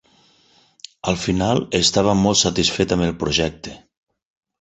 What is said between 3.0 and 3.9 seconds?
el projecte.